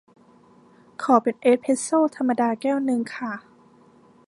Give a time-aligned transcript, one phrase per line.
[1.03, 3.33] ขอเป็นเอสเพรสโซธรรมดาแก้วนึงค่ะ